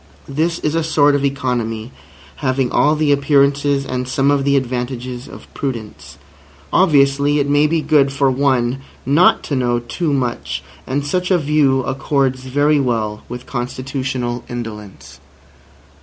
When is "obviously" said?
6.73-7.37